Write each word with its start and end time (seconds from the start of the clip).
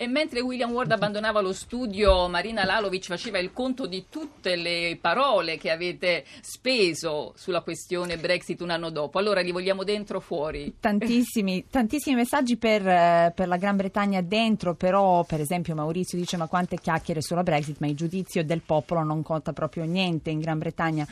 E 0.00 0.06
mentre 0.06 0.40
William 0.40 0.70
Ward 0.70 0.92
abbandonava 0.92 1.40
lo 1.40 1.52
studio, 1.52 2.28
Marina 2.28 2.64
Lalovic 2.64 3.06
faceva 3.06 3.40
il 3.40 3.52
conto 3.52 3.88
di 3.88 4.04
tutte 4.08 4.54
le 4.54 4.96
parole 5.00 5.58
che 5.58 5.72
avete 5.72 6.24
speso 6.40 7.32
sulla 7.34 7.62
questione 7.62 8.16
Brexit 8.16 8.60
un 8.60 8.70
anno 8.70 8.90
dopo. 8.90 9.18
Allora 9.18 9.40
li 9.40 9.50
vogliamo 9.50 9.82
dentro 9.82 10.18
o 10.18 10.20
fuori? 10.20 10.76
Tantissimi, 10.78 11.66
tantissimi 11.68 12.14
messaggi 12.14 12.56
per, 12.56 12.86
eh, 12.86 13.32
per, 13.34 13.48
la 13.48 13.56
Gran 13.56 13.74
Bretagna 13.74 14.20
dentro, 14.20 14.76
però 14.76 15.24
per 15.24 15.40
esempio 15.40 15.74
Maurizio 15.74 16.16
dice 16.16 16.36
ma 16.36 16.46
quante 16.46 16.76
chiacchiere 16.76 17.20
sulla 17.20 17.42
Brexit, 17.42 17.78
ma 17.80 17.88
il 17.88 17.96
giudizio 17.96 18.44
del 18.44 18.62
popolo 18.64 19.02
non 19.02 19.24
conta 19.24 19.52
proprio 19.52 19.84
niente 19.84 20.30
in 20.30 20.38
Gran 20.38 20.58
Bretagna. 20.58 21.08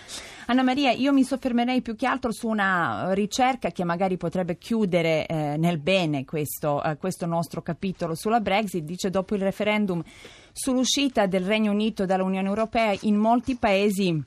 Anna 0.47 0.63
Maria, 0.63 0.93
io 0.93 1.13
mi 1.13 1.25
soffermerei 1.25 1.83
più 1.83 1.97
che 1.97 2.07
altro 2.07 2.31
su 2.31 2.47
una 2.47 3.13
ricerca 3.15 3.73
che 3.73 3.83
magari 3.83 4.17
potrebbe 4.17 4.59
chiudere 4.59 5.27
eh, 5.27 5.57
nel 5.57 5.79
bene 5.79 6.25
questo, 6.25 6.81
eh, 6.85 6.97
questo 6.99 7.27
nostro 7.27 7.63
capitolo 7.63 8.15
sulla 8.15 8.39
Brexit 8.39 8.75
Brexit, 8.77 8.85
dice 8.85 9.11
dopo 9.11 9.35
il 9.35 9.43
referendum 9.43 10.03
sull'uscita 10.53 11.27
del 11.27 11.45
Regno 11.45 11.73
Unito 11.73 12.05
dall'Unione 12.05 12.49
Europea 12.49 12.97
in 13.03 13.17
molti 13.17 13.57
paesi 13.57 14.23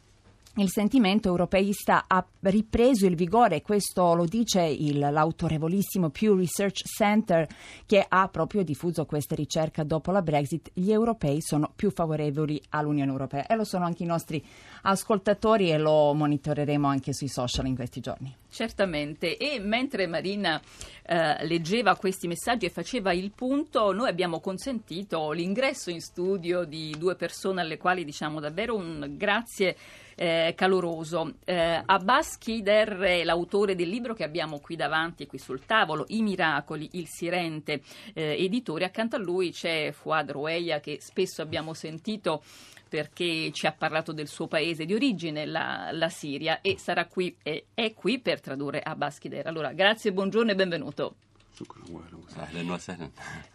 il 0.56 0.70
sentimento 0.70 1.30
europeista 1.30 2.06
ha 2.08 2.26
ripreso 2.42 3.06
il 3.06 3.16
vigore, 3.16 3.62
questo 3.62 4.14
lo 4.14 4.26
dice 4.26 4.62
il, 4.64 4.98
l'autorevolissimo 4.98 6.10
Pew 6.10 6.36
Research 6.36 6.84
Center 6.86 7.48
che 7.86 8.04
ha 8.06 8.28
proprio 8.28 8.64
diffuso 8.64 9.06
questa 9.06 9.36
ricerca 9.36 9.84
dopo 9.84 10.12
la 10.12 10.22
Brexit. 10.22 10.72
Gli 10.74 10.92
europei 10.92 11.42
sono 11.42 11.72
più 11.74 11.92
favorevoli 11.92 12.62
all'Unione 12.70 13.12
Europea 13.12 13.46
e 13.46 13.56
lo 13.56 13.64
sono 13.64 13.86
anche 13.86 14.04
i 14.04 14.08
nostri 14.08 14.44
ascoltatori 14.82 15.72
e 15.72 15.78
lo 15.78 16.14
monitoreremo 16.14 16.88
anche 16.88 17.14
sui 17.14 17.30
social 17.30 17.68
in 17.68 17.76
questi 17.76 18.00
giorni. 18.02 18.36
Certamente, 18.50 19.38
e 19.38 19.60
mentre 19.60 20.08
Marina 20.08 20.60
eh, 21.06 21.46
leggeva 21.46 21.96
questi 21.96 22.28
messaggi 22.28 22.66
e 22.66 22.70
faceva 22.70 23.14
il 23.14 23.32
punto, 23.32 23.94
noi 23.94 24.10
abbiamo 24.10 24.40
consentito 24.40 25.32
l'ingresso 25.32 25.92
in 25.92 26.02
studio 26.02 26.64
di 26.66 26.96
due 26.98 27.16
persone 27.16 27.62
alle 27.62 27.78
quali 27.78 28.04
diciamo 28.04 28.40
davvero 28.40 28.76
un 28.76 29.14
grazie 29.16 29.76
eh, 30.20 30.54
caloroso. 30.54 31.36
Eh, 31.46 31.82
Abbas 31.86 32.38
Kider 32.38 32.98
è 32.98 33.24
l'autore 33.24 33.74
del 33.74 33.88
libro 33.88 34.14
che 34.14 34.26
abbiamo 34.26 34.60
qui 34.60 34.76
davanti, 34.76 35.26
qui 35.26 35.38
sul 35.38 35.66
tavolo, 35.66 36.04
I 36.10 36.22
miracoli, 36.22 36.90
il 36.94 37.08
Sirente, 37.08 37.82
eh, 38.14 38.36
editore. 38.44 38.84
Accanto 38.84 39.16
a 39.16 39.20
lui 39.20 39.52
c'è 39.52 39.94
Fuad 39.94 40.32
Roueia 40.32 40.82
che 40.82 40.98
spesso 41.00 41.42
abbiamo 41.42 41.74
sentito 41.74 42.44
perché 42.90 43.52
ci 43.54 43.66
ha 43.66 43.72
parlato 43.72 44.12
del 44.12 44.28
suo 44.28 44.48
paese 44.48 44.84
di 44.84 44.94
origine, 44.94 45.46
la, 45.46 45.90
la 45.94 46.10
Siria, 46.10 46.60
e 46.60 46.78
sarà 46.80 47.06
qui, 47.06 47.38
è 47.42 47.94
qui 47.94 48.20
per 48.20 48.42
tradurre 48.42 48.82
Abbas 48.82 49.20
Kider. 49.20 49.46
Allora, 49.46 49.72
grazie, 49.74 50.12
buongiorno 50.12 50.52
e 50.52 50.56
benvenuto. 50.56 51.16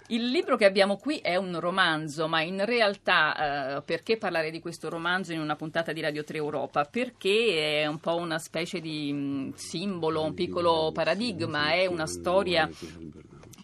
Il 0.08 0.28
libro 0.28 0.56
che 0.56 0.66
abbiamo 0.66 0.96
qui 0.96 1.18
è 1.18 1.36
un 1.36 1.58
romanzo, 1.58 2.28
ma 2.28 2.42
in 2.42 2.64
realtà 2.64 3.76
eh, 3.76 3.82
perché 3.82 4.18
parlare 4.18 4.50
di 4.50 4.60
questo 4.60 4.88
romanzo 4.88 5.32
in 5.32 5.40
una 5.40 5.56
puntata 5.56 5.92
di 5.92 6.00
Radio 6.00 6.24
3 6.24 6.36
Europa? 6.36 6.84
Perché 6.84 7.82
è 7.82 7.86
un 7.86 7.98
po' 7.98 8.16
una 8.16 8.38
specie 8.38 8.80
di 8.80 9.12
mh, 9.12 9.16
mm, 9.16 9.50
simbolo, 9.54 10.22
un 10.22 10.34
piccolo 10.34 10.90
paradigma, 10.92 11.72
è 11.72 11.86
una 11.86 12.06
storia 12.06 12.68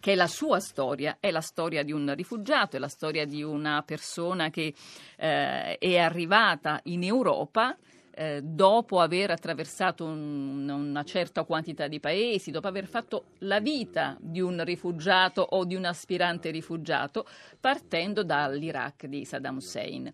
che 0.01 0.13
è 0.13 0.15
la 0.15 0.27
sua 0.27 0.61
storia, 0.61 1.19
è 1.21 1.31
la 1.31 1.43
storia 1.43 1.83
di 1.83 1.93
un 1.93 2.15
rifugiato, 2.15 2.77
è 2.77 2.79
la 2.79 2.89
storia 2.89 3.27
di 3.27 3.43
una 3.43 3.83
persona 3.83 4.49
che 4.49 4.73
eh, 5.17 5.77
è 5.77 5.99
arrivata 5.99 6.81
in 6.85 7.05
Europa 7.05 7.77
eh, 8.21 8.43
dopo 8.43 9.01
aver 9.01 9.31
attraversato 9.31 10.05
un, 10.05 10.69
una 10.69 11.05
certa 11.05 11.45
quantità 11.45 11.89
di 11.89 12.01
paesi, 12.01 12.51
dopo 12.51 12.67
aver 12.67 12.87
fatto 12.87 13.29
la 13.39 13.61
vita 13.61 14.15
di 14.21 14.43
un 14.43 14.63
rifugiato 14.63 15.41
o 15.41 15.65
di 15.65 15.75
un 15.75 15.87
aspirante 15.87 16.51
rifugiato, 16.51 17.27
partendo 17.59 18.23
dall'Iraq 18.23 19.07
di 19.07 19.25
Saddam 19.25 19.57
Hussein. 19.57 20.13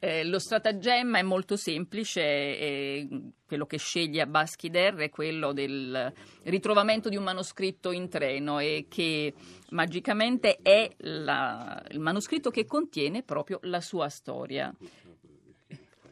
Eh, 0.00 0.24
lo 0.24 0.40
stratagemma 0.40 1.18
è 1.18 1.22
molto 1.22 1.56
semplice, 1.56 2.20
eh, 2.22 3.08
quello 3.46 3.66
che 3.66 3.78
sceglie 3.78 4.22
Abbas 4.22 4.56
Kider 4.56 4.96
è 4.96 5.08
quello 5.08 5.52
del 5.52 6.12
ritrovamento 6.42 7.08
di 7.08 7.16
un 7.16 7.22
manoscritto 7.22 7.92
in 7.92 8.08
treno 8.08 8.58
e 8.58 8.86
che 8.88 9.32
magicamente 9.70 10.58
è 10.60 10.90
la, 10.98 11.84
il 11.90 12.00
manoscritto 12.00 12.50
che 12.50 12.64
contiene 12.64 13.22
proprio 13.22 13.60
la 13.62 13.80
sua 13.80 14.08
storia. 14.08 14.74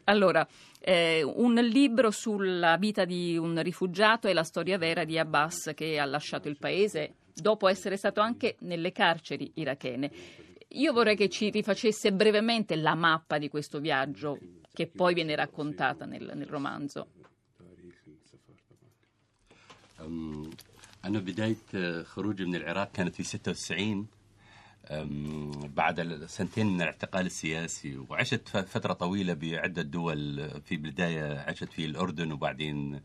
Allora, 0.06 0.46
eh, 0.80 1.22
un 1.22 1.54
libro 1.54 2.10
sulla 2.10 2.76
vita 2.76 3.04
di 3.04 3.36
un 3.36 3.62
rifugiato 3.62 4.26
è 4.26 4.32
la 4.32 4.42
storia 4.42 4.76
vera 4.78 5.04
di 5.04 5.18
Abbas 5.18 5.72
che 5.74 5.98
ha 5.98 6.04
lasciato 6.04 6.48
il 6.48 6.58
paese 6.58 7.14
dopo 7.34 7.68
essere 7.68 7.96
stato 7.96 8.20
anche 8.20 8.56
nelle 8.60 8.92
carceri 8.92 9.52
irachene. 9.54 10.10
Io 10.68 10.92
vorrei 10.92 11.16
che 11.16 11.28
ci 11.28 11.50
rifacesse 11.50 12.12
brevemente 12.12 12.76
la 12.76 12.94
mappa 12.94 13.38
di 13.38 13.48
questo 13.48 13.78
viaggio 13.78 14.38
che 14.72 14.86
poi 14.88 15.14
viene 15.14 15.36
raccontata 15.36 16.04
nel, 16.04 16.32
nel 16.34 16.48
romanzo. 16.48 17.06
أنا 21.04 21.18
بداية 21.18 22.02
خروجي 22.02 22.44
من 22.44 22.54
العراق 22.54 22.92
كانت 22.92 23.14
في 23.14 23.22
96 23.22 24.06
بعد 25.75 26.25
سنتين 26.27 26.67
من 26.67 26.81
الاعتقال 26.81 27.25
السياسي 27.25 27.97
وعشت 28.09 28.49
فترة 28.49 28.93
طويلة 28.93 29.33
بعدة 29.33 29.81
دول 29.81 30.49
في 30.61 30.75
البداية 30.75 31.39
عشت 31.39 31.71
في 31.71 31.85
الأردن 31.85 32.31
وبعدين 32.31 33.01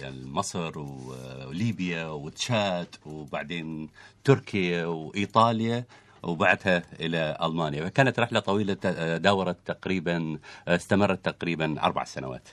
يعني 0.00 0.24
مصر 0.24 0.78
وليبيا 0.78 2.06
وتشاد 2.06 2.96
وبعدين 3.06 3.88
تركيا 4.24 4.86
وإيطاليا 4.86 5.84
وبعدها 6.22 6.82
إلى 7.00 7.38
ألمانيا. 7.42 7.84
فكانت 7.84 8.18
رحلة 8.20 8.40
طويلة 8.40 8.74
داورت 9.16 9.56
تقريبا 9.66 10.38
استمرت 10.68 11.24
تقريبا 11.24 11.82
أربع 11.82 12.04
سنوات. 12.04 12.48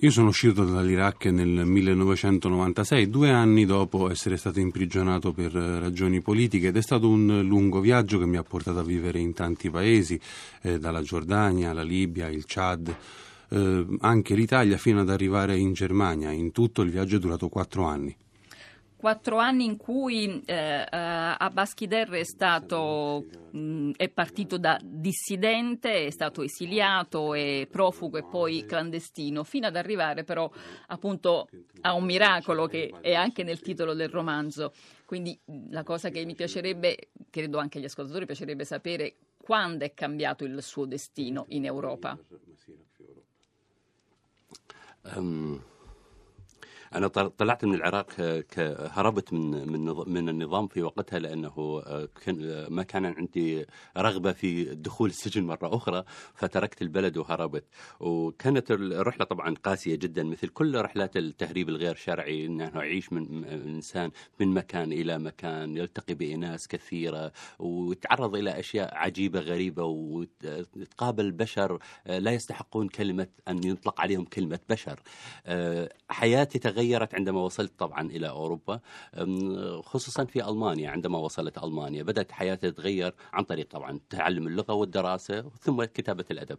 Io 0.00 0.10
sono 0.10 0.28
uscito 0.28 0.62
dall'Iraq 0.62 1.24
nel 1.26 1.64
1996, 1.64 3.08
due 3.08 3.30
anni 3.30 3.64
dopo 3.64 4.10
essere 4.10 4.36
stato 4.36 4.60
imprigionato 4.60 5.32
per 5.32 5.52
ragioni 5.52 6.20
politiche 6.20 6.66
ed 6.66 6.76
è 6.76 6.82
stato 6.82 7.08
un 7.08 7.40
lungo 7.46 7.80
viaggio 7.80 8.18
che 8.18 8.26
mi 8.26 8.36
ha 8.36 8.42
portato 8.42 8.80
a 8.80 8.82
vivere 8.82 9.20
in 9.20 9.32
tanti 9.32 9.70
paesi, 9.70 10.20
eh, 10.60 10.78
dalla 10.78 11.00
Giordania, 11.00 11.72
la 11.72 11.82
Libia, 11.82 12.28
il 12.28 12.44
Chad, 12.46 12.94
eh, 13.48 13.86
anche 14.00 14.34
l'Italia 14.34 14.76
fino 14.76 15.00
ad 15.00 15.08
arrivare 15.08 15.56
in 15.56 15.72
Germania. 15.72 16.30
In 16.30 16.52
tutto 16.52 16.82
il 16.82 16.90
viaggio 16.90 17.16
è 17.16 17.18
durato 17.18 17.48
quattro 17.48 17.84
anni 17.84 18.14
quattro 18.96 19.38
anni 19.38 19.64
in 19.64 19.76
cui 19.76 20.42
eh, 20.44 20.54
eh 20.54 20.86
Abbas 20.90 21.74
Kider 21.74 22.08
è, 22.10 22.24
stato, 22.24 23.26
mh, 23.50 23.92
è 23.96 24.08
partito 24.08 24.58
da 24.58 24.78
dissidente, 24.82 26.06
è 26.06 26.10
stato 26.10 26.42
esiliato, 26.42 27.34
è 27.34 27.66
profugo 27.70 28.18
e 28.18 28.24
poi 28.24 28.64
clandestino, 28.64 29.44
fino 29.44 29.66
ad 29.66 29.76
arrivare 29.76 30.24
però 30.24 30.50
appunto 30.88 31.48
a 31.82 31.92
un 31.92 32.04
miracolo 32.04 32.66
che 32.66 32.92
è 33.00 33.14
anche 33.14 33.42
nel 33.42 33.60
titolo 33.60 33.94
del 33.94 34.08
romanzo. 34.08 34.72
Quindi 35.04 35.38
la 35.70 35.84
cosa 35.84 36.08
che 36.08 36.24
mi 36.24 36.34
piacerebbe, 36.34 37.10
credo 37.30 37.58
anche 37.58 37.78
agli 37.78 37.84
ascoltatori 37.84 38.26
piacerebbe 38.26 38.64
sapere, 38.64 39.14
quando 39.36 39.84
è 39.84 39.94
cambiato 39.94 40.44
il 40.44 40.60
suo 40.62 40.86
destino 40.86 41.44
in 41.50 41.64
Europa. 41.64 42.18
Um. 45.14 45.62
أنا 46.94 47.08
طلعت 47.08 47.64
من 47.64 47.74
العراق 47.74 48.06
هربت 48.92 49.32
من 49.32 49.72
من 49.72 49.94
من 50.06 50.28
النظام 50.28 50.66
في 50.68 50.82
وقتها 50.82 51.18
لأنه 51.18 51.82
ما 52.68 52.82
كان 52.82 53.06
عندي 53.06 53.66
رغبة 53.96 54.32
في 54.32 54.64
دخول 54.64 55.08
السجن 55.10 55.44
مرة 55.44 55.76
أخرى 55.76 56.04
فتركت 56.34 56.82
البلد 56.82 57.16
وهربت. 57.16 57.64
وكانت 58.00 58.70
الرحلة 58.70 59.24
طبعا 59.24 59.54
قاسية 59.54 59.94
جدا 59.94 60.22
مثل 60.22 60.48
كل 60.48 60.80
رحلات 60.80 61.16
التهريب 61.16 61.68
الغير 61.68 61.94
شرعي 61.94 62.46
انه 62.46 62.70
يعيش 62.74 63.12
من 63.12 63.44
إنسان 63.44 64.10
من 64.40 64.48
مكان 64.48 64.92
إلى 64.92 65.18
مكان 65.18 65.76
يلتقي 65.76 66.14
بإناس 66.14 66.68
كثيرة 66.68 67.32
ويتعرض 67.58 68.36
إلى 68.36 68.58
أشياء 68.58 68.94
عجيبة 68.94 69.40
غريبة 69.40 69.84
وتقابل 69.84 71.32
بشر 71.32 71.78
لا 72.06 72.30
يستحقون 72.30 72.88
كلمة 72.88 73.26
أن 73.48 73.64
يطلق 73.64 74.00
عليهم 74.00 74.24
كلمة 74.24 74.58
بشر. 74.70 75.00
حياتي 76.08 76.58
تغيرت 76.75 77.15
عندما 77.15 77.41
وصلت 77.41 77.71
طبعا 77.77 78.01
إلى 78.01 78.29
أوروبا 78.29 78.79
خصوصا 79.81 80.25
في 80.25 80.49
ألمانيا 80.49 80.89
عندما 80.89 81.17
وصلت 81.17 81.57
ألمانيا 81.63 82.03
بدأت 82.03 82.31
حياتي 82.31 82.71
تتغير 82.71 83.13
عن 83.33 83.43
طريق 83.43 83.67
طبعا 83.69 83.99
تعلم 84.09 84.47
اللغة 84.47 84.73
والدراسة 84.73 85.41
ثم 85.61 85.83
كتابة 85.83 86.25
الأدب 86.31 86.57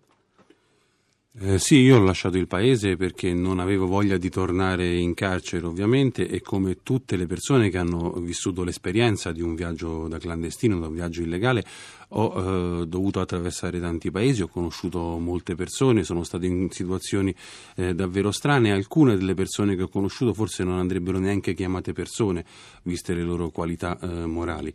Eh, 1.41 1.59
sì, 1.59 1.77
io 1.77 1.97
ho 1.97 2.03
lasciato 2.03 2.37
il 2.37 2.47
paese 2.47 2.95
perché 2.97 3.33
non 3.33 3.59
avevo 3.59 3.87
voglia 3.87 4.19
di 4.19 4.29
tornare 4.29 4.97
in 4.97 5.15
carcere, 5.15 5.65
ovviamente, 5.65 6.29
e 6.29 6.43
come 6.43 6.83
tutte 6.83 7.17
le 7.17 7.25
persone 7.25 7.71
che 7.71 7.79
hanno 7.79 8.11
vissuto 8.19 8.63
l'esperienza 8.63 9.33
di 9.33 9.41
un 9.41 9.55
viaggio 9.55 10.09
da 10.09 10.19
clandestino, 10.19 10.79
da 10.79 10.89
un 10.89 10.93
viaggio 10.93 11.23
illegale, 11.23 11.65
ho 12.10 12.82
eh, 12.82 12.88
dovuto 12.88 13.20
attraversare 13.20 13.80
tanti 13.80 14.12
paesi, 14.12 14.42
ho 14.42 14.48
conosciuto 14.48 15.18
molte 15.18 15.56
persone, 15.56 16.04
sono 16.04 16.24
stato 16.24 16.46
in 16.46 16.70
situazioni 16.70 17.34
eh, 17.76 17.94
davvero 17.94 18.32
strane. 18.32 18.72
Alcune 18.72 19.18
delle 19.18 19.34
persone 19.34 19.76
che 19.76 19.84
ho 19.84 19.88
conosciuto 19.90 20.34
forse 20.34 20.64
non 20.64 20.78
andrebbero 20.78 21.20
neanche 21.20 21.54
chiamate 21.54 21.94
persone, 21.94 22.46
viste 22.84 23.14
le 23.14 23.24
loro 23.24 23.50
qualità 23.50 24.00
eh, 24.00 24.26
morali. 24.26 24.74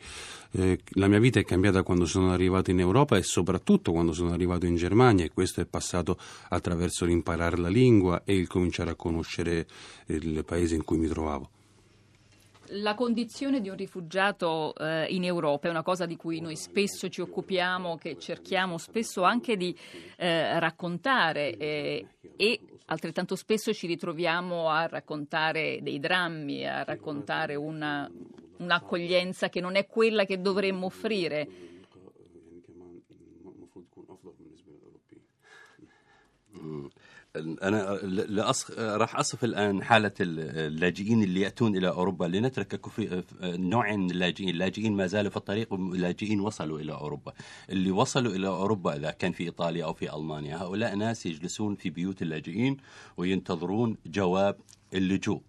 Eh, 0.54 0.80
la 0.94 1.08
mia 1.08 1.18
vita 1.18 1.40
è 1.40 1.44
cambiata 1.44 1.82
quando 1.82 2.04
sono 2.04 2.32
arrivato 2.32 2.70
in 2.70 2.80
Europa 2.80 3.16
e 3.16 3.22
soprattutto 3.22 3.92
quando 3.92 4.12
sono 4.12 4.32
arrivato 4.32 4.66
in 4.66 4.76
Germania 4.76 5.24
e 5.24 5.30
questo 5.30 5.62
è 5.62 5.64
passato 5.64 6.18
attraverso 6.50 7.06
l'imparare 7.06 7.56
la 7.56 7.68
lingua 7.68 8.22
e 8.24 8.36
il 8.36 8.46
cominciare 8.48 8.90
a 8.90 8.94
conoscere 8.94 9.66
il 10.06 10.44
paese 10.44 10.74
in 10.74 10.84
cui 10.84 10.98
mi 10.98 11.08
trovavo. 11.08 11.48
La 12.74 12.94
condizione 12.94 13.60
di 13.60 13.68
un 13.68 13.76
rifugiato 13.76 14.74
eh, 14.76 15.04
in 15.10 15.24
Europa 15.24 15.66
è 15.66 15.70
una 15.70 15.82
cosa 15.82 16.06
di 16.06 16.16
cui 16.16 16.40
noi 16.40 16.56
spesso 16.56 17.10
ci 17.10 17.20
occupiamo, 17.20 17.98
che 17.98 18.16
cerchiamo 18.18 18.78
spesso 18.78 19.24
anche 19.24 19.58
di 19.58 19.76
eh, 20.16 20.58
raccontare 20.58 21.54
eh, 21.58 22.06
e 22.34 22.60
altrettanto 22.86 23.36
spesso 23.36 23.74
ci 23.74 23.86
ritroviamo 23.86 24.70
a 24.70 24.86
raccontare 24.86 25.80
dei 25.82 26.00
drammi, 26.00 26.66
a 26.66 26.82
raccontare 26.82 27.56
una, 27.56 28.10
un'accoglienza 28.56 29.50
che 29.50 29.60
non 29.60 29.74
è 29.74 29.86
quella 29.86 30.24
che 30.24 30.40
dovremmo 30.40 30.86
offrire. 30.86 31.71
أنا 37.36 37.98
لأص... 38.04 38.70
راح 38.70 39.16
أصف 39.16 39.44
الآن 39.44 39.82
حالة 39.82 40.12
اللاجئين 40.20 41.22
اللي 41.22 41.40
يأتون 41.40 41.76
إلى 41.76 41.88
أوروبا 41.88 42.24
لنترك 42.24 42.86
في 42.88 43.22
نوعين 43.42 44.00
من 44.00 44.10
اللاجئين، 44.10 44.48
اللاجئين 44.48 44.92
ما 44.92 45.06
زالوا 45.06 45.30
في 45.30 45.36
الطريق 45.36 45.72
واللاجئين 45.72 46.40
وصلوا 46.40 46.80
إلى 46.80 46.92
أوروبا. 46.92 47.32
اللي 47.70 47.90
وصلوا 47.90 48.32
إلى 48.32 48.48
أوروبا 48.48 48.96
إذا 48.96 49.10
كان 49.10 49.32
في 49.32 49.44
إيطاليا 49.44 49.84
أو 49.84 49.92
في 49.92 50.14
ألمانيا، 50.14 50.56
هؤلاء 50.56 50.94
ناس 50.94 51.26
يجلسون 51.26 51.74
في 51.74 51.90
بيوت 51.90 52.22
اللاجئين 52.22 52.76
وينتظرون 53.16 53.96
جواب 54.06 54.56
اللجوء. 54.94 55.40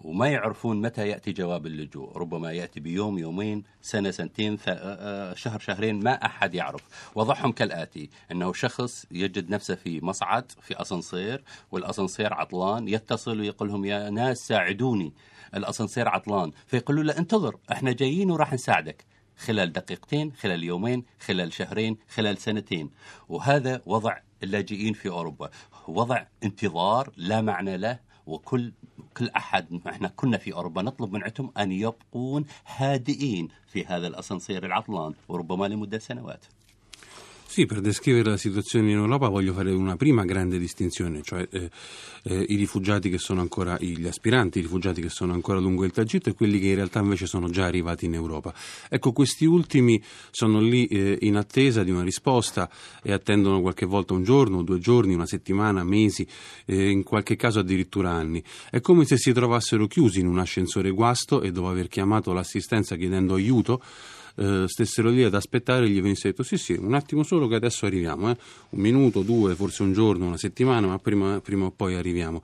وما 0.00 0.28
يعرفون 0.28 0.80
متى 0.80 1.08
يأتي 1.08 1.32
جواب 1.32 1.66
اللجوء، 1.66 2.16
ربما 2.16 2.52
يأتي 2.52 2.80
بيوم 2.80 3.18
يومين 3.18 3.62
سنة 3.82 4.10
سنتين 4.10 4.58
شهر 5.34 5.58
شهرين 5.58 6.02
ما 6.02 6.26
أحد 6.26 6.54
يعرف، 6.54 7.12
وضعهم 7.14 7.52
كالآتي 7.52 8.10
إنه 8.32 8.52
شخص 8.52 9.06
يجد 9.10 9.50
نفسه 9.50 9.74
في 9.74 10.04
مصعد 10.04 10.52
في 10.60 10.80
أسانسير 10.80 11.42
والأسانسير 11.72 12.34
عطلان 12.34 12.88
يتصل 12.88 13.40
ويقول 13.40 13.68
لهم 13.68 13.84
يا 13.84 14.10
ناس 14.10 14.38
ساعدوني. 14.48 15.12
الأسانسير 15.54 16.08
عطلان، 16.08 16.52
فيقولوا 16.66 17.04
له 17.04 17.18
انتظر 17.18 17.56
إحنا 17.72 17.92
جايين 17.92 18.30
وراح 18.30 18.52
نساعدك. 18.52 19.04
خلال 19.38 19.72
دقيقتين 19.72 20.32
خلال 20.32 20.64
يومين 20.64 21.04
خلال 21.20 21.52
شهرين 21.52 21.96
خلال 22.08 22.38
سنتين. 22.38 22.90
وهذا 23.28 23.82
وضع 23.86 24.16
اللاجئين 24.42 24.92
في 24.92 25.08
أوروبا. 25.08 25.50
وضع 25.88 26.24
انتظار 26.44 27.12
لا 27.16 27.40
معنى 27.40 27.76
له 27.76 27.98
وكل 28.26 28.72
كل 29.16 29.28
أحد 29.28 29.80
إحنا 29.88 30.08
كنا 30.08 30.38
في 30.38 30.52
أوروبا 30.52 30.82
نطلب 30.82 31.12
من 31.12 31.22
عندهم 31.24 31.52
أن 31.58 31.72
يبقون 31.72 32.44
هادئين 32.76 33.48
في 33.66 33.84
هذا 33.84 34.06
الأسانسير 34.06 34.66
العطلان 34.66 35.14
وربما 35.28 35.66
لمدة 35.66 35.98
سنوات. 35.98 36.44
Sì, 37.48 37.64
per 37.64 37.80
descrivere 37.80 38.28
la 38.28 38.36
situazione 38.36 38.90
in 38.90 38.96
Europa 38.98 39.28
voglio 39.28 39.54
fare 39.54 39.70
una 39.70 39.96
prima 39.96 40.24
grande 40.24 40.58
distinzione, 40.58 41.22
cioè 41.22 41.46
eh, 41.50 41.70
eh, 42.24 42.44
i 42.48 42.56
rifugiati 42.56 43.08
che 43.08 43.16
sono 43.18 43.40
ancora, 43.40 43.78
gli 43.80 44.06
aspiranti, 44.06 44.58
i 44.58 44.62
rifugiati 44.62 45.00
che 45.00 45.08
sono 45.08 45.32
ancora 45.32 45.58
lungo 45.58 45.84
il 45.84 45.92
tragitto 45.92 46.28
e 46.28 46.34
quelli 46.34 46.58
che 46.58 46.66
in 46.66 46.74
realtà 46.74 47.00
invece 47.00 47.24
sono 47.26 47.48
già 47.48 47.64
arrivati 47.64 48.04
in 48.04 48.14
Europa. 48.14 48.52
Ecco, 48.90 49.12
questi 49.12 49.46
ultimi 49.46 50.02
sono 50.30 50.60
lì 50.60 50.86
eh, 50.86 51.16
in 51.22 51.36
attesa 51.36 51.82
di 51.82 51.90
una 51.90 52.02
risposta 52.02 52.68
e 53.02 53.12
attendono 53.12 53.62
qualche 53.62 53.86
volta 53.86 54.12
un 54.12 54.24
giorno, 54.24 54.62
due 54.62 54.78
giorni, 54.78 55.14
una 55.14 55.24
settimana, 55.24 55.82
mesi, 55.82 56.26
eh, 56.66 56.90
in 56.90 57.04
qualche 57.04 57.36
caso 57.36 57.60
addirittura 57.60 58.10
anni. 58.10 58.42
È 58.68 58.80
come 58.80 59.06
se 59.06 59.16
si 59.16 59.32
trovassero 59.32 59.86
chiusi 59.86 60.20
in 60.20 60.26
un 60.26 60.40
ascensore 60.40 60.90
guasto 60.90 61.40
e 61.40 61.52
dopo 61.52 61.68
aver 61.68 61.88
chiamato 61.88 62.34
l'assistenza 62.34 62.96
chiedendo 62.96 63.34
aiuto, 63.34 63.80
eh, 64.36 64.64
stessero 64.66 65.10
lì 65.10 65.24
ad 65.24 65.34
aspettare 65.34 65.86
e 65.86 65.88
gli 65.88 66.00
venisse 66.00 66.28
detto 66.28 66.42
sì 66.42 66.56
sì, 66.56 66.72
un 66.72 66.94
attimo 66.94 67.22
solo 67.22 67.48
che 67.48 67.54
adesso 67.54 67.86
arriviamo, 67.86 68.30
eh? 68.30 68.36
un 68.70 68.80
minuto, 68.80 69.22
due, 69.22 69.54
forse 69.54 69.82
un 69.82 69.92
giorno, 69.92 70.26
una 70.26 70.36
settimana, 70.36 70.86
ma 70.86 70.98
prima, 70.98 71.40
prima 71.40 71.66
o 71.66 71.70
poi 71.70 71.94
arriviamo. 71.94 72.42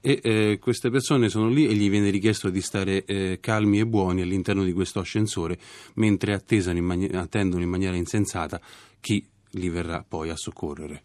E 0.00 0.20
eh, 0.22 0.58
queste 0.58 0.90
persone 0.90 1.28
sono 1.28 1.48
lì 1.48 1.66
e 1.66 1.74
gli 1.74 1.90
viene 1.90 2.08
richiesto 2.08 2.48
di 2.48 2.62
stare 2.62 3.04
eh, 3.04 3.38
calmi 3.40 3.80
e 3.80 3.86
buoni 3.86 4.22
all'interno 4.22 4.64
di 4.64 4.72
questo 4.72 4.98
ascensore 4.98 5.58
mentre 5.94 6.32
in 6.78 6.84
mani- 6.84 7.10
attendono 7.12 7.62
in 7.62 7.68
maniera 7.68 7.96
insensata 7.96 8.60
chi 8.98 9.22
li 9.52 9.68
verrà 9.68 10.04
poi 10.06 10.30
a 10.30 10.36
soccorrere. 10.36 11.02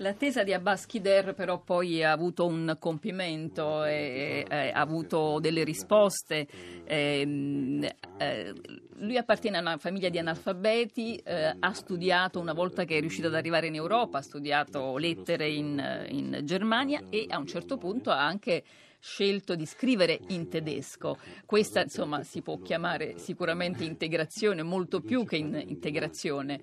L'attesa 0.00 0.42
di 0.42 0.54
Abbas 0.54 0.86
Kider 0.86 1.34
però 1.34 1.60
poi 1.60 2.02
ha 2.02 2.10
avuto 2.10 2.46
un 2.46 2.74
compimento 2.78 3.84
e, 3.84 4.46
e 4.48 4.70
ha 4.70 4.80
avuto 4.80 5.38
delle 5.40 5.62
risposte. 5.62 6.46
Eh, 6.84 7.94
eh, 8.16 8.54
lui 8.96 9.18
appartiene 9.18 9.58
a 9.58 9.60
una 9.60 9.76
famiglia 9.76 10.08
di 10.08 10.18
analfabeti, 10.18 11.16
eh, 11.16 11.54
ha 11.58 11.72
studiato 11.74 12.40
una 12.40 12.54
volta 12.54 12.84
che 12.84 12.96
è 12.96 13.00
riuscito 13.00 13.26
ad 13.26 13.34
arrivare 13.34 13.66
in 13.66 13.74
Europa, 13.74 14.18
ha 14.18 14.22
studiato 14.22 14.96
lettere 14.96 15.50
in, 15.50 16.06
in 16.08 16.40
Germania 16.44 17.02
e 17.10 17.26
a 17.28 17.36
un 17.36 17.46
certo 17.46 17.76
punto 17.76 18.10
ha 18.10 18.24
anche 18.24 18.64
scelto 19.00 19.54
di 19.54 19.66
scrivere 19.66 20.18
in 20.28 20.48
tedesco. 20.48 21.18
Questa 21.44 21.82
insomma 21.82 22.22
si 22.22 22.40
può 22.40 22.58
chiamare 22.60 23.18
sicuramente 23.18 23.84
integrazione, 23.84 24.62
molto 24.62 25.02
più 25.02 25.26
che 25.26 25.36
in 25.36 25.62
integrazione. 25.62 26.58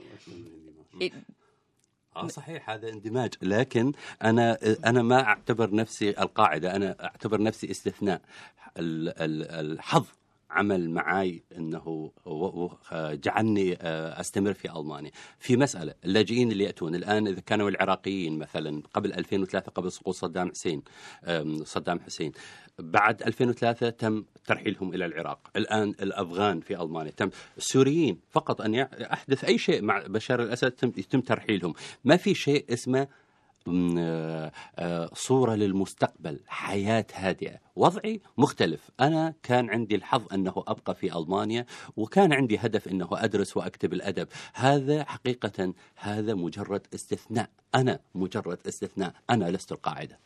E 0.98 1.12
آه 2.24 2.28
صحيح 2.28 2.70
هذا 2.70 2.90
اندماج. 2.90 3.34
لكن 3.42 3.92
أنا 4.24 4.58
أنا 4.86 5.02
ما 5.04 5.24
أعتبر 5.24 5.76
نفسي 5.76 6.10
القاعدة 6.10 6.76
أنا 6.76 6.96
أعتبر 7.04 7.42
نفسي 7.42 7.72
استثناء. 7.72 8.22
الحظ. 8.78 10.06
عمل 10.50 10.90
معي 10.90 11.44
إنه 11.58 12.12
جعلني 12.96 13.78
أستمر 14.20 14.54
في 14.54 14.72
ألمانيا. 14.80 15.12
في 15.40 15.58
مسألة 15.58 15.94
اللاجئين 16.06 16.52
اللي 16.52 16.64
يأتون 16.64 16.96
الآن 16.96 17.28
إذا 17.28 17.40
كانوا 17.40 17.70
العراقيين 17.70 18.40
مثلا 18.40 18.84
قبل 18.94 19.14
2003 19.14 19.72
قبل 19.72 19.92
سقوط 19.92 20.16
صدام 20.16 20.50
حسين 20.50 20.82
صدام 21.64 22.00
حسين 22.00 22.32
بعد 22.80 23.24
2003 23.24 23.90
تم 23.90 24.24
ترحيلهم 24.46 24.94
إلى 24.94 25.06
العراق. 25.06 25.40
الآن 25.56 25.90
الأفغان 25.90 26.60
في 26.60 26.82
ألمانيا 26.82 27.12
تم 27.12 27.30
السوريين 27.58 28.20
فقط 28.30 28.62
أن 28.62 28.76
أحدث 28.76 29.44
أي 29.44 29.58
شيء 29.58 29.82
مع 29.82 30.04
بشار 30.08 30.44
الأسد 30.44 30.74
يتم 30.98 31.22
ترحيلهم. 31.22 31.74
ما 32.06 32.18
في 32.18 32.36
شيء 32.36 32.66
اسمه 32.74 33.08
صورة 35.14 35.56
للمستقبل 35.56 36.40
حياة 36.48 37.06
هادئة. 37.14 37.58
وضعي 37.76 38.22
مختلف. 38.38 38.90
أنا 39.00 39.34
كان 39.44 39.70
عندي 39.70 39.96
الحظ 39.96 40.34
أنه 40.34 40.64
أبقى 40.68 40.96
في 40.96 41.18
ألمانيا 41.18 41.66
وكان 41.98 42.34
عندي 42.34 42.58
هدف 42.58 42.88
أنه 42.88 43.08
أدرس 43.12 43.58
وأكتب 43.58 43.94
الأدب. 43.94 44.28
هذا 44.54 45.04
حقيقة 45.04 45.74
هذا 45.96 46.34
مجرد 46.34 46.88
استثناء. 46.94 47.50
أنا 47.76 48.00
مجرد 48.16 48.60
استثناء. 48.68 49.14
أنا 49.30 49.46
لست 49.46 49.72
القاعدة. 49.72 50.20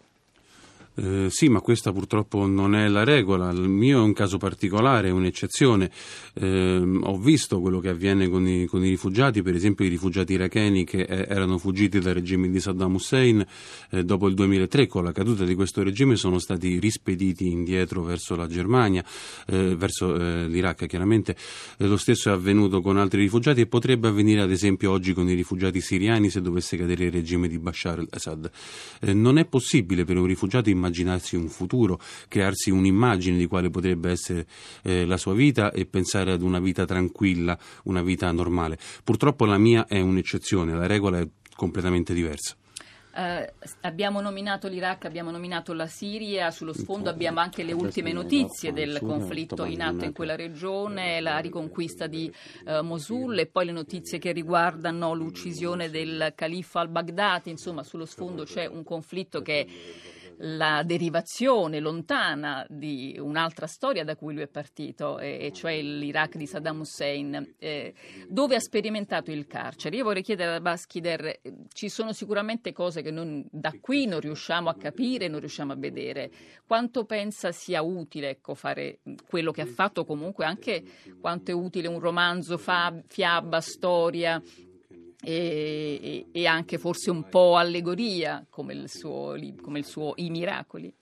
Eh, 0.93 1.27
sì, 1.29 1.47
ma 1.47 1.61
questa 1.61 1.93
purtroppo 1.93 2.45
non 2.45 2.75
è 2.75 2.87
la 2.89 3.03
regola. 3.03 3.49
Il 3.51 3.69
mio 3.69 3.99
è 3.99 4.01
un 4.01 4.13
caso 4.13 4.37
particolare, 4.37 5.07
è 5.07 5.11
un'eccezione. 5.11 5.89
Eh, 6.33 6.99
ho 7.01 7.17
visto 7.17 7.61
quello 7.61 7.79
che 7.79 7.89
avviene 7.89 8.27
con 8.27 8.47
i, 8.47 8.65
con 8.65 8.83
i, 8.83 8.89
rifugiati, 8.89 9.41
per 9.41 9.55
esempio 9.55 9.85
i 9.85 9.89
rifugiati 9.89 10.33
iracheni 10.33 10.83
che 10.83 11.01
eh, 11.01 11.25
erano 11.29 11.57
fuggiti 11.57 11.99
dal 11.99 12.13
regime 12.13 12.49
di 12.49 12.59
Saddam 12.59 12.95
Hussein 12.95 13.45
eh, 13.91 14.03
dopo 14.03 14.27
il 14.27 14.33
2003. 14.33 14.87
Con 14.87 15.03
la 15.03 15.13
caduta 15.13 15.45
di 15.45 15.55
questo 15.55 15.81
regime 15.81 16.15
sono 16.15 16.39
stati 16.39 16.77
rispediti 16.79 17.47
indietro 17.47 18.03
verso 18.03 18.35
la 18.35 18.47
Germania, 18.47 19.03
eh, 19.47 19.75
verso 19.75 20.15
eh, 20.15 20.47
l'Iraq 20.47 20.87
chiaramente. 20.87 21.35
lo 21.77 21.97
stesso 21.97 22.29
è 22.29 22.33
avvenuto 22.33 22.81
con 22.81 22.97
altri 22.97 23.21
rifugiati 23.21 23.61
e 23.61 23.67
potrebbe 23.67 24.09
avvenire 24.09 24.41
ad 24.41 24.51
esempio 24.51 24.91
oggi 24.91 25.13
con 25.13 25.29
i 25.29 25.33
rifugiati 25.35 25.79
siriani 25.79 26.29
se 26.29 26.41
dovesse 26.41 26.75
cadere 26.75 27.05
il 27.05 27.11
regime 27.11 27.47
di 27.47 27.57
Bashar 27.59 27.99
al-Assad. 27.99 28.49
non 29.13 29.37
è 29.37 29.45
possibile 29.45 30.03
per 30.03 30.17
un 30.17 30.25
rifugiato 30.25 30.69
immaginarsi 30.81 31.35
un 31.35 31.47
futuro, 31.47 31.99
crearsi 32.27 32.71
un'immagine 32.71 33.37
di 33.37 33.45
quale 33.45 33.69
potrebbe 33.69 34.09
essere 34.09 34.47
eh, 34.83 35.05
la 35.05 35.17
sua 35.17 35.33
vita 35.33 35.71
e 35.71 35.85
pensare 35.85 36.31
ad 36.31 36.41
una 36.41 36.59
vita 36.59 36.85
tranquilla, 36.85 37.57
una 37.83 38.01
vita 38.01 38.31
normale. 38.31 38.77
Purtroppo 39.03 39.45
la 39.45 39.57
mia 39.57 39.85
è 39.85 39.99
un'eccezione, 39.99 40.73
la 40.73 40.87
regola 40.87 41.19
è 41.19 41.27
completamente 41.55 42.13
diversa. 42.13 42.55
Eh, 43.13 43.53
abbiamo 43.81 44.21
nominato 44.21 44.69
l'Iraq, 44.69 45.03
abbiamo 45.03 45.31
nominato 45.31 45.73
la 45.73 45.87
Siria, 45.87 46.49
sullo 46.49 46.71
sfondo 46.71 47.09
abbiamo 47.09 47.41
anche 47.41 47.61
le 47.63 47.73
ultime 47.73 48.13
notizie 48.13 48.71
del 48.71 48.99
conflitto 49.03 49.65
in 49.65 49.81
atto 49.81 50.05
in 50.05 50.13
quella 50.13 50.37
regione, 50.37 51.19
la 51.19 51.39
riconquista 51.39 52.07
di 52.07 52.31
eh, 52.65 52.81
Mosul 52.81 53.37
e 53.37 53.47
poi 53.47 53.65
le 53.65 53.73
notizie 53.73 54.17
che 54.17 54.31
riguardano 54.31 55.13
l'uccisione 55.13 55.89
del 55.89 56.31
califfo 56.35 56.79
al-Baghdadi, 56.79 57.49
insomma 57.49 57.83
sullo 57.83 58.05
sfondo 58.05 58.45
c'è 58.45 58.65
un 58.65 58.85
conflitto 58.85 59.41
che 59.41 59.67
la 60.43 60.83
derivazione 60.83 61.79
lontana 61.79 62.65
di 62.67 63.17
un'altra 63.19 63.67
storia 63.67 64.03
da 64.03 64.15
cui 64.15 64.33
lui 64.33 64.43
è 64.43 64.47
partito, 64.47 65.19
e 65.19 65.51
cioè 65.53 65.81
l'Iraq 65.81 66.37
di 66.37 66.47
Saddam 66.47 66.79
Hussein, 66.79 67.55
eh, 67.57 67.93
dove 68.27 68.55
ha 68.55 68.59
sperimentato 68.59 69.31
il 69.31 69.45
carcere. 69.45 69.95
Io 69.95 70.03
vorrei 70.03 70.23
chiedere 70.23 70.55
a 70.55 70.61
Baskider, 70.61 71.41
ci 71.73 71.89
sono 71.89 72.13
sicuramente 72.13 72.73
cose 72.73 73.01
che 73.01 73.11
non, 73.11 73.45
da 73.51 73.73
qui 73.79 74.05
non 74.05 74.19
riusciamo 74.19 74.69
a 74.69 74.75
capire, 74.75 75.27
non 75.27 75.39
riusciamo 75.39 75.73
a 75.73 75.77
vedere. 75.77 76.31
Quanto 76.65 77.05
pensa 77.05 77.51
sia 77.51 77.81
utile 77.81 78.29
ecco, 78.29 78.55
fare 78.55 78.99
quello 79.27 79.51
che 79.51 79.61
ha 79.61 79.65
fatto 79.65 80.05
comunque, 80.05 80.45
anche 80.45 80.83
quanto 81.19 81.51
è 81.51 81.53
utile 81.53 81.87
un 81.87 81.99
romanzo, 81.99 82.57
fab, 82.57 83.03
fiaba, 83.07 83.61
storia, 83.61 84.41
E, 85.23 85.35
e, 86.01 86.25
e, 86.31 86.47
anche 86.47 86.77
forse 86.77 87.11
un 87.11 87.29
po' 87.29 87.55
allegoria 87.55 88.43
come 88.49 88.73
il 88.73 88.89
suo, 88.89 89.35
come 89.61 89.79
il 89.79 89.85
suo 89.85 90.13
I 90.17 90.29
miracoli. 90.29 90.93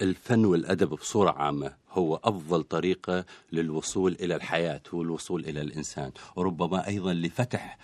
الفن 0.00 0.44
والأدب 0.44 0.88
بصورة 0.88 1.30
عامة 1.30 1.76
هو 1.90 2.20
أفضل 2.24 2.62
طريقة 2.62 3.24
للوصول 3.52 4.16
إلى 4.20 4.34
الحياة 4.36 4.82
والوصول 4.92 5.44
إلى 5.44 5.60
الإنسان 5.60 6.12
وربما 6.36 6.86
أيضا 6.86 7.12
لفتح 7.12 7.78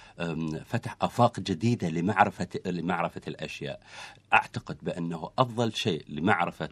فتح 0.65 0.97
أفاق 1.03 1.41
جديدة 1.41 1.89
لمعرفة 1.89 2.49
لمعرفة 2.67 3.21
الأشياء 3.29 3.81
أعتقد 4.33 4.77
بأنه 4.83 5.31
أفضل 5.39 5.73
شيء 5.75 6.05
لمعرفة 6.09 6.69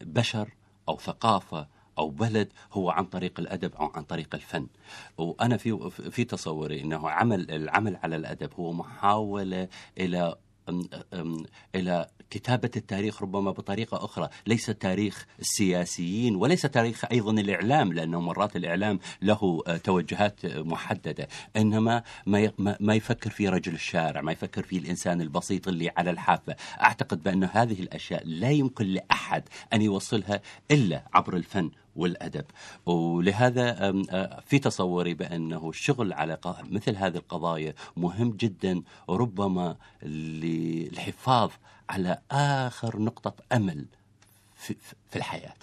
بشر 0.00 0.48
أو 0.88 0.98
ثقافة 0.98 1.68
أو 1.98 2.10
بلد 2.10 2.48
هو 2.72 2.90
عن 2.90 3.04
طريق 3.04 3.40
الأدب 3.40 3.74
أو 3.74 3.92
عن 3.94 4.02
طريق 4.02 4.34
الفن. 4.34 4.66
وأنا 5.18 5.56
في 5.56 5.90
في 5.90 6.24
تصوري 6.24 6.80
إنه 6.80 7.10
عمل 7.10 7.50
العمل 7.50 7.96
على 7.96 8.16
الأدب 8.16 8.50
هو 8.54 8.72
محاولة 8.72 9.68
إلى 9.98 10.36
إلى 11.74 12.06
كتابة 12.30 12.70
التاريخ 12.76 13.22
ربما 13.22 13.50
بطريقة 13.50 14.04
أخرى، 14.04 14.28
ليس 14.46 14.66
تاريخ 14.66 15.26
السياسيين 15.40 16.36
وليس 16.36 16.62
تاريخ 16.62 17.04
أيضا 17.12 17.30
الإعلام 17.30 17.92
لأنه 17.92 18.20
مرات 18.20 18.56
الإعلام 18.56 18.98
له 19.22 19.62
توجهات 19.84 20.46
محددة، 20.46 21.28
إنما 21.56 22.02
ما 22.26 22.52
ما 22.80 22.94
يفكر 22.94 23.30
في 23.30 23.48
رجل 23.48 23.74
الشارع، 23.74 24.20
ما 24.20 24.32
يفكر 24.32 24.62
في 24.62 24.78
الإنسان 24.78 25.20
البسيط 25.20 25.68
اللي 25.68 25.90
على 25.96 26.10
الحافة، 26.10 26.56
أعتقد 26.80 27.22
بأن 27.22 27.44
هذه 27.44 27.80
الأشياء 27.80 28.22
لا 28.26 28.50
يمكن 28.50 28.86
لأحد 28.86 29.42
أن 29.72 29.82
يوصلها 29.82 30.40
إلا 30.70 31.02
عبر 31.14 31.36
الفن 31.36 31.70
والادب 31.97 32.45
ولهذا 32.85 33.91
في 34.45 34.59
تصوري 34.59 35.13
بانه 35.13 35.69
الشغل 35.69 36.13
على 36.13 36.37
مثل 36.69 36.95
هذه 36.95 37.17
القضايا 37.17 37.73
مهم 37.97 38.31
جدا 38.31 38.81
ربما 39.09 39.75
للحفاظ 40.03 41.51
على 41.89 42.17
اخر 42.31 42.99
نقطه 42.99 43.33
امل 43.51 43.85
في, 44.55 44.75
في 45.09 45.15
الحياه 45.15 45.55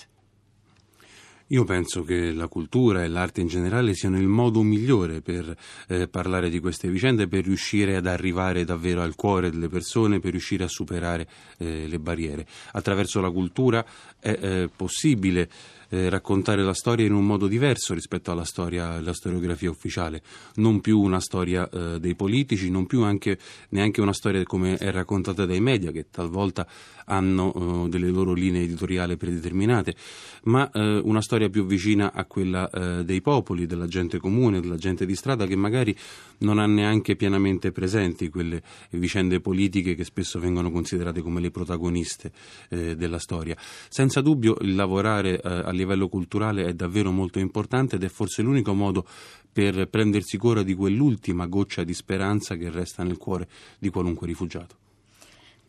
Io 1.52 1.64
penso 1.64 2.04
che 2.04 2.30
la 2.30 2.46
cultura 2.46 3.02
e 3.02 3.08
l'arte 3.08 3.40
in 3.40 3.48
generale 3.48 3.92
siano 3.94 4.16
il 4.16 4.28
modo 4.28 4.62
migliore 4.62 5.20
per 5.20 5.52
eh, 5.88 6.06
parlare 6.06 6.48
di 6.48 6.60
queste 6.60 6.88
vicende, 6.88 7.26
per 7.26 7.42
riuscire 7.42 7.96
ad 7.96 8.06
arrivare 8.06 8.62
davvero 8.62 9.02
al 9.02 9.16
cuore 9.16 9.50
delle 9.50 9.68
persone, 9.68 10.20
per 10.20 10.30
riuscire 10.30 10.62
a 10.62 10.68
superare 10.68 11.26
eh, 11.58 11.88
le 11.88 11.98
barriere. 11.98 12.46
Attraverso 12.70 13.20
la 13.20 13.32
cultura 13.32 13.84
è 14.20 14.30
eh, 14.30 14.70
possibile 14.74 15.50
eh, 15.89 16.09
raccontare 16.09 16.63
la 16.63 16.73
storia 16.73 17.05
in 17.05 17.13
un 17.13 17.25
modo 17.25 17.47
diverso 17.47 17.93
rispetto 17.93 18.31
alla 18.31 18.43
storia, 18.43 18.93
alla 18.93 19.13
storiografia 19.13 19.69
ufficiale, 19.69 20.21
non 20.55 20.81
più 20.81 20.99
una 20.99 21.19
storia 21.19 21.69
eh, 21.69 21.99
dei 21.99 22.15
politici, 22.15 22.69
non 22.69 22.85
più 22.85 23.03
anche, 23.03 23.37
neanche 23.69 24.01
una 24.01 24.13
storia 24.13 24.43
come 24.43 24.77
è 24.77 24.91
raccontata 24.91 25.45
dai 25.45 25.61
media 25.61 25.91
che 25.91 26.07
talvolta 26.09 26.67
hanno 27.05 27.85
eh, 27.85 27.89
delle 27.89 28.09
loro 28.09 28.33
linee 28.33 28.63
editoriali 28.63 29.17
predeterminate, 29.17 29.95
ma 30.43 30.69
eh, 30.71 30.99
una 31.03 31.21
storia 31.21 31.49
più 31.49 31.65
vicina 31.65 32.13
a 32.13 32.25
quella 32.25 32.69
eh, 32.69 33.03
dei 33.03 33.21
popoli, 33.21 33.65
della 33.65 33.87
gente 33.87 34.17
comune, 34.17 34.59
della 34.59 34.77
gente 34.77 35.05
di 35.05 35.15
strada 35.15 35.45
che 35.45 35.55
magari 35.55 35.95
non 36.39 36.59
ha 36.59 36.65
neanche 36.65 37.15
pienamente 37.15 37.71
presenti 37.71 38.29
quelle 38.29 38.61
vicende 38.91 39.39
politiche 39.39 39.95
che 39.95 40.03
spesso 40.03 40.39
vengono 40.39 40.71
considerate 40.71 41.21
come 41.21 41.41
le 41.41 41.51
protagoniste 41.51 42.31
eh, 42.69 42.95
della 42.95 43.19
storia. 43.19 43.55
Senza 43.89 44.21
dubbio 44.21 44.57
il 44.61 44.75
lavorare 44.75 45.39
a 45.39 45.71
livello 45.75 46.07
culturale 46.07 46.65
è 46.65 46.73
davvero 46.73 47.11
molto 47.11 47.39
importante 47.39 47.95
ed 47.95 48.03
è 48.03 48.09
forse 48.09 48.41
l'unico 48.41 48.73
modo 48.73 49.05
per 49.51 49.87
prendersi 49.87 50.37
cura 50.37 50.63
di 50.63 50.73
quell'ultima 50.73 51.45
goccia 51.45 51.83
di 51.83 51.93
speranza 51.93 52.55
che 52.55 52.69
resta 52.69 53.03
nel 53.03 53.17
cuore 53.17 53.47
di 53.79 53.89
qualunque 53.89 54.27
rifugiato. 54.27 54.83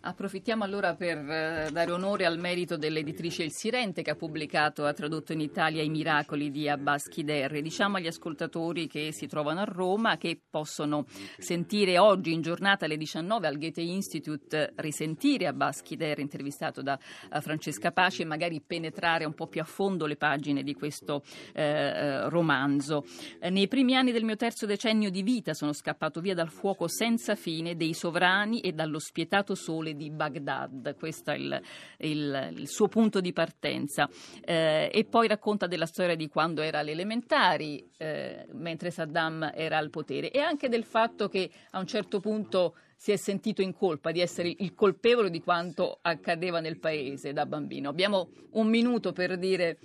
Approfittiamo 0.06 0.62
allora 0.62 0.94
per 0.94 1.18
eh, 1.18 1.68
dare 1.72 1.90
onore 1.90 2.26
al 2.26 2.38
merito 2.38 2.76
dell'editrice 2.76 3.42
Il 3.42 3.50
Sirente 3.50 4.02
che 4.02 4.12
ha 4.12 4.14
pubblicato, 4.14 4.84
ha 4.84 4.92
tradotto 4.92 5.32
in 5.32 5.40
Italia 5.40 5.82
I 5.82 5.88
miracoli 5.88 6.52
di 6.52 6.68
Abbas 6.68 7.08
Chiderri. 7.08 7.60
Diciamo 7.60 7.96
agli 7.96 8.06
ascoltatori 8.06 8.86
che 8.86 9.10
si 9.10 9.26
trovano 9.26 9.62
a 9.62 9.64
Roma 9.64 10.16
che 10.16 10.40
possono 10.48 11.06
sentire 11.38 11.98
oggi 11.98 12.32
in 12.32 12.40
giornata 12.40 12.84
alle 12.84 12.96
19 12.96 13.48
al 13.48 13.58
Goethe 13.58 13.80
Institute 13.80 14.75
risentire 14.76 15.48
Abbas 15.48 15.82
Chiderri 15.82 16.22
intervistato 16.22 16.82
da 16.82 16.96
uh, 17.32 17.40
Francesca 17.40 17.90
Paci 17.90 18.22
e 18.22 18.26
magari 18.26 18.62
penetrare 18.64 19.25
un 19.25 19.34
po' 19.34 19.48
più 19.48 19.60
a 19.60 19.64
fondo 19.64 20.06
le 20.06 20.16
pagine 20.16 20.62
di 20.62 20.75
questo 20.75 21.25
eh, 21.52 21.64
eh 21.64 22.28
romanzo. 22.28 23.04
Eh, 23.40 23.50
nei 23.50 23.66
primi 23.66 23.96
anni 23.96 24.12
del 24.12 24.22
mio 24.22 24.36
terzo 24.36 24.66
decennio 24.66 25.10
di 25.10 25.25
vita 25.25 25.52
sono 25.52 25.72
scappato 25.72 26.20
via 26.20 26.34
dal 26.34 26.50
fuoco 26.50 26.86
senza 26.86 27.34
fine 27.34 27.75
dei 27.75 27.92
sovrani 27.92 28.60
e 28.60 28.70
dallo 28.70 29.00
spietato 29.00 29.56
sole 29.56 29.94
di 29.96 30.10
Baghdad, 30.10 30.96
questo 30.96 31.30
è 31.30 31.36
il, 31.36 31.60
il, 31.98 32.50
il 32.56 32.68
suo 32.68 32.88
punto 32.88 33.20
di 33.20 33.32
partenza. 33.32 34.08
Eh, 34.44 34.90
e 34.92 35.04
poi 35.04 35.26
racconta 35.26 35.66
della 35.66 35.86
storia 35.86 36.14
di 36.14 36.28
quando 36.28 36.62
era 36.62 36.80
alle 36.80 36.92
elementari, 36.92 37.88
eh, 37.96 38.46
mentre 38.52 38.90
Saddam 38.90 39.50
era 39.54 39.78
al 39.78 39.90
potere, 39.90 40.30
e 40.30 40.38
anche 40.38 40.68
del 40.68 40.84
fatto 40.84 41.28
che 41.28 41.50
a 41.70 41.78
un 41.78 41.86
certo 41.86 42.20
punto 42.20 42.76
si 42.96 43.12
è 43.12 43.16
sentito 43.16 43.60
in 43.62 43.74
colpa 43.74 44.10
di 44.10 44.20
essere 44.20 44.52
il 44.56 44.74
colpevole 44.74 45.30
di 45.30 45.40
quanto 45.40 45.98
accadeva 46.00 46.60
nel 46.60 46.78
paese 46.78 47.32
da 47.32 47.44
bambino. 47.44 47.90
Abbiamo 47.90 48.30
un 48.52 48.68
minuto 48.68 49.12
per 49.12 49.36
dire 49.36 49.78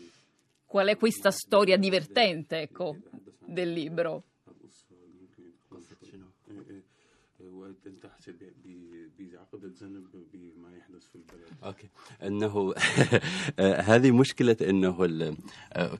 qual 0.66 0.88
è 0.88 0.96
questa 0.96 1.32
storia 1.32 1.78
divertente 1.78 2.62
ecco, 2.62 2.96
del 3.46 3.74
libro. 3.74 4.24
يعقد 9.52 9.64
الذنب 9.64 10.08
بما 10.34 10.76
يحدث 10.78 11.08
في 11.08 11.16
البلد. 11.16 11.64
أوكي. 11.64 11.90
إنه 12.24 12.74
هذه 13.92 14.12
مشكلة 14.12 14.58
إنه 14.62 15.08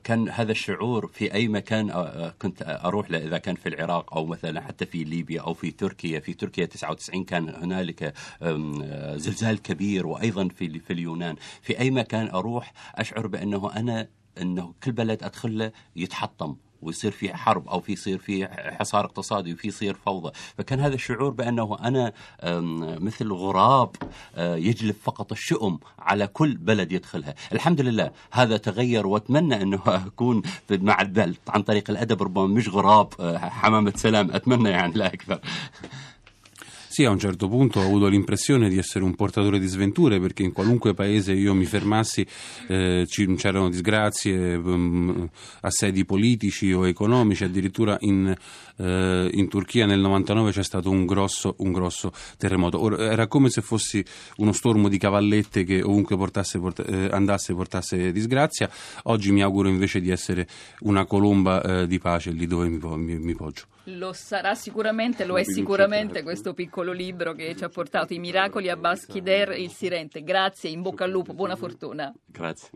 كان 0.04 0.28
هذا 0.28 0.52
الشعور 0.52 1.06
في 1.06 1.34
أي 1.34 1.48
مكان 1.48 1.90
كنت 2.42 2.62
أروح 2.84 3.10
له 3.10 3.18
إذا 3.18 3.38
كان 3.38 3.54
في 3.54 3.68
العراق 3.68 4.16
أو 4.16 4.26
مثلا 4.26 4.60
حتى 4.60 4.86
في 4.86 5.04
ليبيا 5.04 5.40
أو 5.40 5.54
في 5.54 5.70
تركيا. 5.70 6.20
في 6.20 6.34
تركيا 6.34 6.66
99 6.66 7.24
كان 7.24 7.48
هنالك 7.48 8.14
زلزال 9.16 9.62
كبير 9.62 10.06
وأيضا 10.06 10.48
في 10.48 10.78
في 10.78 10.92
اليونان. 10.92 11.36
في 11.62 11.78
أي 11.78 11.90
مكان 11.90 12.28
أروح 12.28 12.72
أشعر 12.94 13.26
بأنه 13.26 13.72
أنا 13.76 14.08
إنه 14.40 14.74
كل 14.84 14.92
بلد 14.92 15.22
أدخل 15.22 15.58
له 15.58 15.72
يتحطم. 15.96 16.56
ويصير 16.82 17.10
في 17.10 17.34
حرب 17.34 17.68
أو 17.68 17.80
في 17.80 17.92
يصير 17.92 18.18
في 18.18 18.48
حصار 18.78 19.04
اقتصادي 19.04 19.52
وفي 19.52 19.68
يصير 19.68 19.94
فوضى. 19.94 20.32
فكان 20.58 20.80
هذا 20.80 20.94
الشعور 20.94 21.30
بأنه 21.30 21.78
أنا 21.84 22.12
مثل 22.98 23.32
غراب 23.32 23.90
يجلب 24.38 24.94
فقط 25.02 25.32
الشؤم 25.32 25.78
على 25.98 26.26
كل 26.26 26.56
بلد 26.56 26.92
يدخلها. 26.92 27.34
الحمد 27.52 27.80
لله 27.80 28.10
هذا 28.32 28.56
تغير 28.56 29.06
وأتمنى 29.06 29.62
أنه 29.62 29.80
أكون 29.86 30.42
مع 30.70 31.00
البلد. 31.00 31.36
عن 31.48 31.62
طريق 31.62 31.90
الأدب 31.90 32.22
ربما 32.22 32.46
مش 32.46 32.68
غراب 32.68 33.38
حمامة 33.38 33.92
سلام 33.96 34.30
أتمنى 34.30 34.70
يعني 34.70 34.92
لا 34.92 35.06
أكثر. 35.06 35.40
Sì, 36.92 37.06
a 37.06 37.10
un 37.10 37.18
certo 37.18 37.48
punto 37.48 37.80
ho 37.80 37.84
avuto 37.84 38.06
l'impressione 38.06 38.68
di 38.68 38.76
essere 38.76 39.02
un 39.02 39.14
portatore 39.14 39.58
di 39.58 39.66
sventure 39.66 40.20
perché 40.20 40.42
in 40.42 40.52
qualunque 40.52 40.92
paese 40.92 41.32
io 41.32 41.54
mi 41.54 41.64
fermassi 41.64 42.20
eh, 42.68 43.06
c'erano 43.08 43.70
disgrazie, 43.70 44.56
um, 44.56 45.26
assedi 45.62 46.04
politici 46.04 46.70
o 46.70 46.86
economici, 46.86 47.44
addirittura 47.44 47.96
in, 48.00 48.36
eh, 48.76 49.30
in, 49.32 49.48
Turchia 49.48 49.86
nel 49.86 50.00
99 50.00 50.50
c'è 50.50 50.62
stato 50.62 50.90
un 50.90 51.06
grosso, 51.06 51.54
un 51.60 51.72
grosso 51.72 52.12
terremoto. 52.36 52.82
Ora, 52.82 53.10
era 53.10 53.26
come 53.26 53.48
se 53.48 53.62
fossi 53.62 54.04
uno 54.36 54.52
stormo 54.52 54.90
di 54.90 54.98
cavallette 54.98 55.64
che 55.64 55.80
ovunque 55.80 56.18
portasse, 56.18 56.58
porta, 56.58 56.84
eh, 56.84 57.08
andasse 57.10 57.54
portasse 57.54 58.12
disgrazia. 58.12 58.68
Oggi 59.04 59.32
mi 59.32 59.40
auguro 59.40 59.70
invece 59.70 59.98
di 59.98 60.10
essere 60.10 60.46
una 60.80 61.06
colomba 61.06 61.62
eh, 61.62 61.86
di 61.86 61.98
pace 61.98 62.32
lì 62.32 62.46
dove 62.46 62.68
mi, 62.68 62.78
mi, 62.78 63.18
mi 63.18 63.34
poggio. 63.34 63.64
Lo 63.86 64.12
sarà 64.12 64.54
sicuramente, 64.54 65.24
lo 65.24 65.36
è 65.36 65.42
sicuramente 65.42 66.22
questo 66.22 66.54
piccolo 66.54 66.92
libro 66.92 67.32
che 67.32 67.56
ci 67.56 67.64
ha 67.64 67.68
portato 67.68 68.14
i 68.14 68.20
miracoli 68.20 68.68
a 68.68 68.76
Baschider, 68.76 69.58
il 69.58 69.70
Sirente. 69.70 70.22
Grazie, 70.22 70.70
in 70.70 70.82
bocca 70.82 71.02
al 71.02 71.10
lupo, 71.10 71.34
buona 71.34 71.56
fortuna. 71.56 72.12
Grazie. 72.26 72.70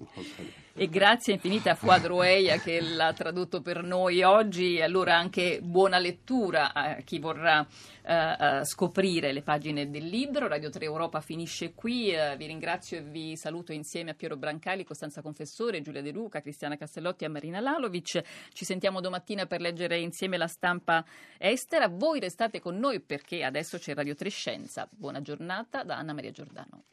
E 0.78 0.90
grazie 0.90 1.32
infinita 1.32 1.70
a 1.70 1.74
Fuad 1.74 2.04
Roeia 2.04 2.58
che 2.58 2.82
l'ha 2.82 3.10
tradotto 3.14 3.62
per 3.62 3.82
noi 3.82 4.22
oggi. 4.22 4.82
Allora 4.82 5.16
anche 5.16 5.60
buona 5.62 5.98
lettura 5.98 6.74
a 6.74 6.96
chi 6.96 7.18
vorrà 7.18 7.60
uh, 7.60 8.62
scoprire 8.62 9.32
le 9.32 9.40
pagine 9.40 9.88
del 9.88 10.04
libro. 10.04 10.48
Radio 10.48 10.68
3 10.68 10.84
Europa 10.84 11.22
finisce 11.22 11.72
qui. 11.72 12.12
Uh, 12.12 12.36
vi 12.36 12.44
ringrazio 12.44 12.98
e 12.98 13.02
vi 13.02 13.38
saluto 13.38 13.72
insieme 13.72 14.10
a 14.10 14.14
Piero 14.14 14.36
Brancali, 14.36 14.84
Costanza 14.84 15.22
Confessore, 15.22 15.80
Giulia 15.80 16.02
De 16.02 16.10
Luca, 16.10 16.42
Cristiana 16.42 16.76
Castellotti 16.76 17.24
e 17.24 17.28
Marina 17.28 17.60
Lalovic. 17.60 18.20
Ci 18.52 18.64
sentiamo 18.66 19.00
domattina 19.00 19.46
per 19.46 19.62
leggere 19.62 19.98
insieme 19.98 20.36
la 20.36 20.46
stampa 20.46 20.95
estera. 21.38 21.88
Voi 21.88 22.20
restate 22.20 22.60
con 22.60 22.78
noi 22.78 23.00
perché 23.00 23.44
adesso 23.44 23.78
c'è 23.78 23.94
Radio 23.94 24.14
3 24.14 24.28
Scienza. 24.28 24.88
Buona 24.90 25.20
giornata 25.20 25.82
da 25.82 25.96
Anna 25.96 26.12
Maria 26.12 26.30
Giordano. 26.30 26.84